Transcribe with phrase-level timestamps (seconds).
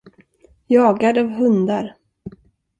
[0.69, 1.95] Jagad av hundar.